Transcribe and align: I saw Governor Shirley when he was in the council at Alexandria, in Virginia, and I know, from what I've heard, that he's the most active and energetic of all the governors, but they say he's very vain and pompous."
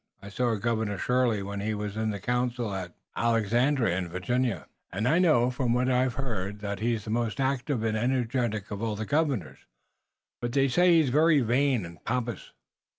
I 0.19 0.29
saw 0.29 0.55
Governor 0.55 0.97
Shirley 0.97 1.43
when 1.43 1.59
he 1.59 1.75
was 1.75 1.95
in 1.95 2.09
the 2.09 2.19
council 2.19 2.73
at 2.73 2.95
Alexandria, 3.15 3.95
in 3.99 4.09
Virginia, 4.09 4.65
and 4.91 5.07
I 5.07 5.19
know, 5.19 5.51
from 5.51 5.75
what 5.75 5.91
I've 5.91 6.15
heard, 6.15 6.59
that 6.61 6.79
he's 6.79 7.03
the 7.03 7.11
most 7.11 7.39
active 7.39 7.83
and 7.83 7.95
energetic 7.95 8.71
of 8.71 8.81
all 8.81 8.95
the 8.95 9.05
governors, 9.05 9.59
but 10.39 10.53
they 10.53 10.69
say 10.69 10.95
he's 10.99 11.09
very 11.11 11.41
vain 11.41 11.85
and 11.85 12.03
pompous." 12.03 12.51